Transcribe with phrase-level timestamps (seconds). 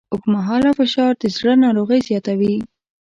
[0.13, 2.55] اوږدمهاله فشار د زړه ناروغۍ زیاتوي.